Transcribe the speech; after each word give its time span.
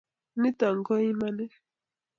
Nito 0.39 0.67
ko 0.85 0.93
imanit 1.11 1.53